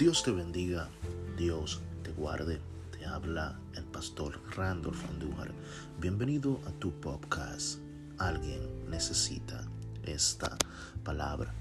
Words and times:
Dios 0.00 0.22
te 0.22 0.30
bendiga, 0.30 0.88
Dios 1.36 1.82
te 2.02 2.10
guarde. 2.12 2.58
Te 2.90 3.04
habla 3.04 3.60
el 3.74 3.84
pastor 3.84 4.40
Randolph 4.56 5.04
Andújar. 5.10 5.52
Bienvenido 6.00 6.58
a 6.66 6.70
tu 6.70 6.90
podcast. 6.90 7.80
Alguien 8.16 8.88
necesita 8.88 9.62
esta 10.02 10.56
palabra, 11.04 11.52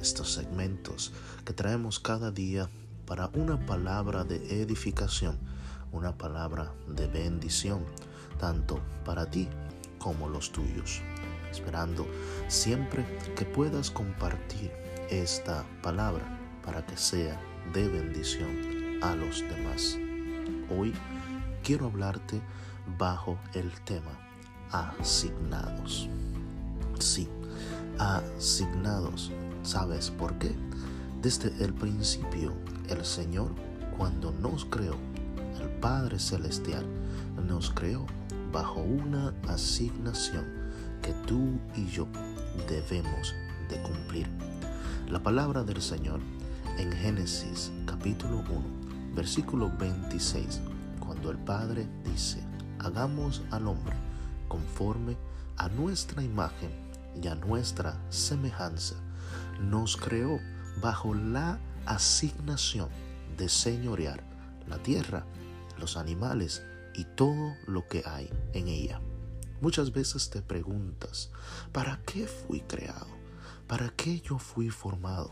estos 0.00 0.32
segmentos 0.32 1.12
que 1.44 1.52
traemos 1.52 1.98
cada 1.98 2.30
día 2.30 2.70
para 3.06 3.26
una 3.34 3.66
palabra 3.66 4.22
de 4.22 4.62
edificación, 4.62 5.36
una 5.90 6.16
palabra 6.16 6.72
de 6.86 7.08
bendición, 7.08 7.84
tanto 8.38 8.80
para 9.04 9.28
ti 9.28 9.48
como 9.98 10.28
los 10.28 10.52
tuyos. 10.52 11.02
Esperando 11.50 12.06
siempre 12.46 13.04
que 13.34 13.44
puedas 13.44 13.90
compartir 13.90 14.70
esta 15.10 15.66
palabra 15.82 16.38
para 16.64 16.86
que 16.86 16.96
sea 16.96 17.49
de 17.72 17.88
bendición 17.88 18.98
a 19.02 19.14
los 19.14 19.42
demás. 19.42 19.96
Hoy 20.76 20.92
quiero 21.62 21.86
hablarte 21.86 22.40
bajo 22.98 23.38
el 23.54 23.70
tema 23.84 24.10
asignados. 24.70 26.08
Sí, 26.98 27.28
asignados. 27.98 29.30
¿Sabes 29.62 30.10
por 30.10 30.36
qué? 30.38 30.54
Desde 31.22 31.52
el 31.62 31.72
principio, 31.72 32.52
el 32.88 33.04
Señor, 33.04 33.50
cuando 33.96 34.32
nos 34.32 34.64
creó, 34.64 34.96
el 35.60 35.68
Padre 35.80 36.18
Celestial, 36.18 36.84
nos 37.46 37.70
creó 37.70 38.06
bajo 38.52 38.80
una 38.80 39.32
asignación 39.48 40.44
que 41.02 41.12
tú 41.26 41.60
y 41.76 41.86
yo 41.86 42.08
debemos 42.68 43.34
de 43.68 43.80
cumplir. 43.82 44.28
La 45.08 45.22
palabra 45.22 45.62
del 45.62 45.80
Señor 45.80 46.20
en 46.80 46.92
Génesis 46.92 47.70
capítulo 47.84 48.38
1, 48.38 49.14
versículo 49.14 49.70
26, 49.78 50.62
cuando 50.98 51.30
el 51.30 51.36
Padre 51.36 51.86
dice, 52.04 52.42
hagamos 52.78 53.42
al 53.50 53.66
hombre 53.66 53.94
conforme 54.48 55.14
a 55.58 55.68
nuestra 55.68 56.22
imagen 56.22 56.70
y 57.22 57.28
a 57.28 57.34
nuestra 57.34 58.00
semejanza, 58.08 58.94
nos 59.60 59.98
creó 59.98 60.40
bajo 60.80 61.12
la 61.12 61.58
asignación 61.84 62.88
de 63.36 63.50
señorear 63.50 64.24
la 64.66 64.78
tierra, 64.78 65.26
los 65.78 65.98
animales 65.98 66.62
y 66.94 67.04
todo 67.04 67.56
lo 67.66 67.86
que 67.88 68.02
hay 68.06 68.30
en 68.54 68.68
ella. 68.68 69.02
Muchas 69.60 69.92
veces 69.92 70.30
te 70.30 70.40
preguntas, 70.40 71.30
¿para 71.72 72.00
qué 72.06 72.26
fui 72.26 72.62
creado? 72.62 73.19
¿Para 73.70 73.88
qué 73.90 74.20
yo 74.20 74.36
fui 74.36 74.68
formado? 74.68 75.30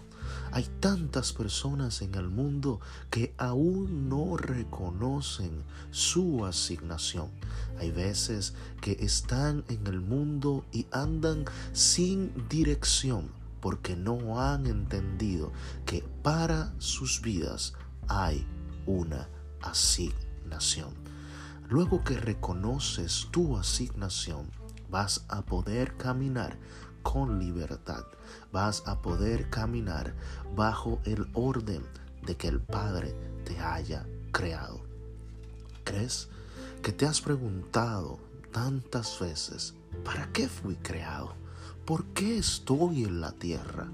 Hay 0.53 0.62
tantas 0.78 1.33
personas 1.33 2.03
en 2.03 2.14
el 2.14 2.28
mundo 2.28 2.78
que 3.11 3.34
aún 3.36 4.08
no 4.08 4.36
reconocen 4.36 5.64
su 5.91 6.47
asignación. 6.47 7.33
Hay 7.81 7.91
veces 7.91 8.55
que 8.81 8.92
están 9.00 9.64
en 9.69 9.84
el 9.89 10.00
mundo 10.00 10.64
y 10.70 10.86
andan 10.92 11.47
sin 11.72 12.33
dirección 12.48 13.33
porque 13.61 13.97
no 13.97 14.41
han 14.41 14.69
entendido 14.69 15.53
que 15.84 16.05
para 16.22 16.72
sus 16.78 17.20
vidas 17.20 17.72
hay 18.06 18.47
una 18.86 19.28
asignación. 19.62 20.94
Luego 21.69 22.05
que 22.05 22.16
reconoces 22.16 23.27
tu 23.33 23.56
asignación, 23.56 24.48
vas 24.91 25.25
a 25.28 25.42
poder 25.42 25.97
caminar 25.97 26.56
con 27.02 27.38
libertad. 27.38 28.04
Vas 28.52 28.82
a 28.86 29.00
poder 29.00 29.50
caminar 29.50 30.14
bajo 30.54 31.00
el 31.04 31.28
orden 31.34 31.82
de 32.24 32.36
que 32.36 32.48
el 32.48 32.60
Padre 32.60 33.14
te 33.44 33.58
haya 33.58 34.06
creado. 34.32 34.81
¿Crees 35.84 36.28
que 36.82 36.92
te 36.92 37.06
has 37.06 37.20
preguntado 37.20 38.19
tantas 38.53 39.19
veces, 39.20 39.75
¿para 40.04 40.31
qué 40.32 40.48
fui 40.48 40.76
creado? 40.76 41.34
¿Por 41.84 42.04
qué 42.06 42.37
estoy 42.38 43.04
en 43.04 43.20
la 43.20 43.32
tierra? 43.32 43.88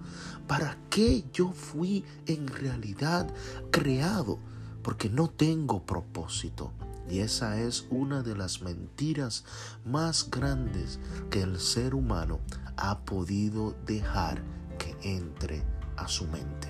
¿Para 0.48 0.76
qué 0.90 1.24
yo 1.32 1.52
fui 1.52 2.04
en 2.26 2.48
realidad 2.48 3.32
creado? 3.70 4.38
Porque 4.82 5.08
no 5.08 5.30
tengo 5.30 5.86
propósito. 5.86 6.72
Y 7.08 7.20
esa 7.20 7.60
es 7.60 7.86
una 7.90 8.22
de 8.22 8.36
las 8.36 8.62
mentiras 8.62 9.44
más 9.84 10.30
grandes 10.30 10.98
que 11.30 11.42
el 11.42 11.60
ser 11.60 11.94
humano 11.94 12.40
ha 12.76 13.00
podido 13.00 13.74
dejar 13.86 14.42
que 14.78 14.96
entre 15.02 15.62
a 15.96 16.08
su 16.08 16.26
mente. 16.26 16.68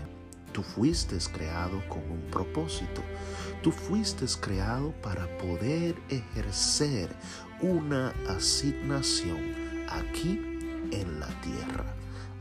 Tú 0.52 0.62
fuiste 0.62 1.18
creado 1.32 1.82
con 1.88 2.08
un 2.10 2.20
propósito. 2.30 3.02
Tú 3.62 3.72
fuiste 3.72 4.24
creado 4.40 4.92
para 5.02 5.26
poder 5.38 5.96
ejercer 6.08 7.10
una 7.60 8.10
asignación 8.28 9.40
aquí. 9.88 10.53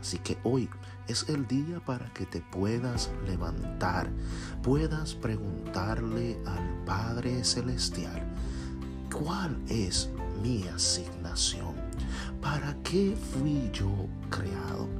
Así 0.04 0.18
que 0.18 0.36
hoy 0.44 0.68
es 1.08 1.26
el 1.30 1.46
día 1.46 1.80
para 1.80 2.12
que 2.12 2.26
te 2.26 2.42
puedas 2.42 3.10
levantar, 3.26 4.06
puedas 4.62 5.14
preguntarle 5.14 6.38
al 6.44 6.84
Padre 6.84 7.42
Celestial, 7.42 8.22
¿cuál 9.10 9.56
es 9.66 10.10
mi 10.42 10.68
asignación? 10.68 11.74
¿Para 12.42 12.76
qué 12.82 13.16
fui 13.16 13.70
yo 13.72 14.06
creado? 14.28 14.90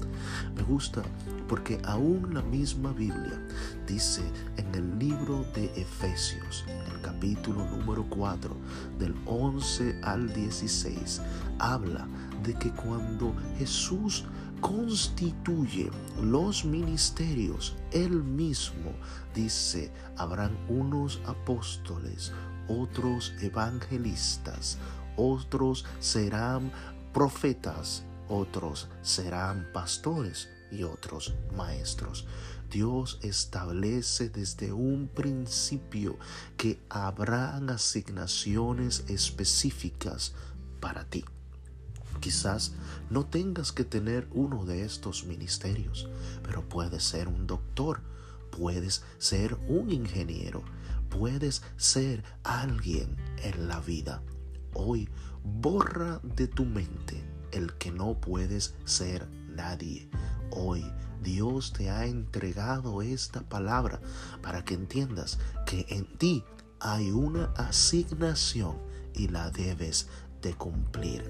Me 0.56 0.62
gusta 0.62 1.02
porque 1.48 1.78
aún 1.84 2.32
la 2.32 2.40
misma 2.40 2.92
Biblia 2.92 3.46
dice 3.86 4.22
en 4.56 4.74
el 4.74 4.98
libro 4.98 5.44
de 5.54 5.66
Efesios, 5.76 6.64
en 6.66 6.94
el 6.94 7.00
capítulo 7.02 7.62
número 7.66 8.06
4, 8.08 8.56
del 8.98 9.14
11 9.26 10.00
al 10.02 10.32
16, 10.32 11.20
habla 11.58 12.08
de 12.42 12.54
que 12.54 12.70
cuando 12.70 13.34
Jesús 13.58 14.24
constituye 14.64 15.90
los 16.22 16.64
ministerios, 16.64 17.76
él 17.90 18.24
mismo 18.24 18.92
dice, 19.34 19.92
habrán 20.16 20.56
unos 20.70 21.20
apóstoles, 21.26 22.32
otros 22.66 23.34
evangelistas, 23.42 24.78
otros 25.18 25.84
serán 26.00 26.72
profetas, 27.12 28.04
otros 28.30 28.88
serán 29.02 29.68
pastores 29.74 30.48
y 30.72 30.84
otros 30.84 31.34
maestros. 31.54 32.26
Dios 32.70 33.18
establece 33.20 34.30
desde 34.30 34.72
un 34.72 35.08
principio 35.08 36.16
que 36.56 36.80
habrán 36.88 37.68
asignaciones 37.68 39.04
específicas 39.08 40.32
para 40.80 41.04
ti. 41.04 41.22
Quizás 42.24 42.72
no 43.10 43.26
tengas 43.26 43.70
que 43.70 43.84
tener 43.84 44.26
uno 44.32 44.64
de 44.64 44.82
estos 44.82 45.26
ministerios, 45.26 46.08
pero 46.42 46.66
puedes 46.66 47.04
ser 47.04 47.28
un 47.28 47.46
doctor, 47.46 48.00
puedes 48.50 49.02
ser 49.18 49.58
un 49.68 49.90
ingeniero, 49.90 50.64
puedes 51.10 51.60
ser 51.76 52.24
alguien 52.42 53.18
en 53.42 53.68
la 53.68 53.78
vida. 53.80 54.22
Hoy 54.72 55.06
borra 55.42 56.18
de 56.22 56.48
tu 56.48 56.64
mente 56.64 57.22
el 57.52 57.74
que 57.74 57.90
no 57.90 58.18
puedes 58.18 58.74
ser 58.86 59.28
nadie. 59.50 60.08
Hoy 60.50 60.82
Dios 61.22 61.74
te 61.74 61.90
ha 61.90 62.06
entregado 62.06 63.02
esta 63.02 63.42
palabra 63.42 64.00
para 64.40 64.64
que 64.64 64.72
entiendas 64.72 65.38
que 65.66 65.84
en 65.90 66.06
ti 66.16 66.42
hay 66.80 67.10
una 67.10 67.52
asignación 67.58 68.78
y 69.12 69.28
la 69.28 69.50
debes 69.50 70.08
de 70.44 70.54
cumplir. 70.54 71.24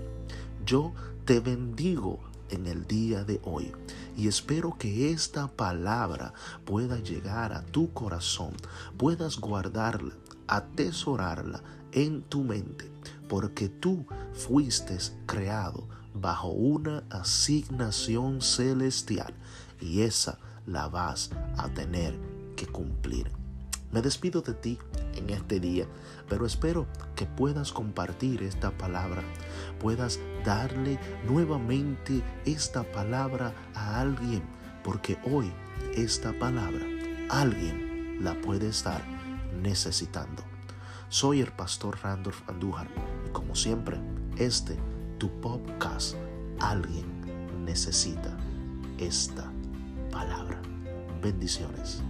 Yo 0.65 0.93
te 1.27 1.41
bendigo 1.41 2.21
en 2.49 2.67
el 2.67 2.87
día 2.87 3.25
de 3.25 3.41
hoy 3.45 3.73
y 4.17 4.29
espero 4.29 4.77
que 4.79 5.11
esta 5.11 5.49
palabra 5.49 6.33
pueda 6.65 6.99
llegar 7.01 7.53
a 7.53 7.63
tu 7.63 7.93
corazón, 7.93 8.55
puedas 8.97 9.39
guardarla, 9.39 10.15
atesorarla 10.47 11.63
en 11.93 12.23
tu 12.23 12.43
mente 12.43 12.91
porque 13.29 13.69
tú 13.69 14.07
fuiste 14.33 14.97
creado 15.27 15.87
bajo 16.15 16.49
una 16.49 17.05
asignación 17.11 18.41
celestial 18.41 19.35
y 19.81 20.01
esa 20.01 20.39
la 20.67 20.89
vas 20.89 21.31
a 21.59 21.69
tener 21.69 22.19
que 22.57 22.67
cumplir. 22.67 23.44
Me 23.95 24.03
despido 24.03 24.43
de 24.43 24.55
ti 24.55 24.77
en 25.15 25.31
este 25.31 25.61
día, 25.61 25.87
pero 26.29 26.47
espero 26.47 26.89
que 27.15 27.27
puedas 27.27 27.73
compartir 27.73 28.43
esta 28.43 28.73
palabra, 28.73 29.23
puedas 29.79 30.19
darle 30.45 30.99
nuevamente 31.29 32.21
esta 32.45 32.83
palabra 32.83 33.55
a 33.73 34.01
alguien, 34.01 34.43
porque 34.83 35.17
hoy 35.31 35.53
esta 35.95 36.33
palabra 36.33 36.85
alguien 37.31 38.19
la 38.21 38.35
puede 38.41 38.67
estar 38.67 39.01
necesitando. 39.63 40.43
Soy 41.09 41.41
el 41.41 41.53
pastor 41.53 41.97
Randolph 42.03 42.43
Andújar 42.49 42.89
y 43.29 43.31
como 43.31 43.55
siempre, 43.55 44.01
este, 44.37 44.77
tu 45.19 45.31
podcast, 45.41 46.17
alguien 46.59 47.07
necesita 47.65 48.37
esta 48.99 49.49
palabra. 50.11 50.61
Bendiciones. 51.23 52.03